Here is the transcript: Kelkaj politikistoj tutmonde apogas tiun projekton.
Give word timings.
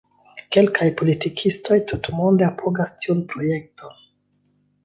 Kelkaj 0.55 0.87
politikistoj 1.01 1.77
tutmonde 1.91 2.47
apogas 2.49 2.95
tiun 3.05 3.25
projekton. 3.35 4.01